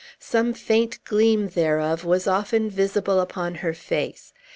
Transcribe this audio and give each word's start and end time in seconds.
Some 0.17 0.53
faint 0.55 0.97
gleam 1.03 1.49
thereof 1.49 2.03
was 2.03 2.25
often 2.25 2.71
visible 2.71 3.19
upon 3.19 3.53
her 3.61 3.75
face. 3.75 4.33